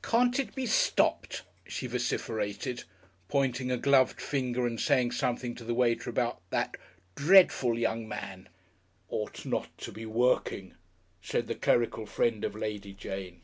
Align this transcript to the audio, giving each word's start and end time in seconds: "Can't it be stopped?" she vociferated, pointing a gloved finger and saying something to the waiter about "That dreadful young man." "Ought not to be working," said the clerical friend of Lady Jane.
"Can't 0.00 0.38
it 0.38 0.54
be 0.54 0.64
stopped?" 0.64 1.42
she 1.66 1.88
vociferated, 1.88 2.84
pointing 3.26 3.72
a 3.72 3.76
gloved 3.76 4.20
finger 4.20 4.64
and 4.64 4.80
saying 4.80 5.10
something 5.10 5.56
to 5.56 5.64
the 5.64 5.74
waiter 5.74 6.08
about 6.08 6.40
"That 6.50 6.76
dreadful 7.16 7.76
young 7.76 8.06
man." 8.06 8.48
"Ought 9.08 9.44
not 9.44 9.76
to 9.78 9.90
be 9.90 10.06
working," 10.06 10.74
said 11.20 11.48
the 11.48 11.56
clerical 11.56 12.06
friend 12.06 12.44
of 12.44 12.54
Lady 12.54 12.92
Jane. 12.94 13.40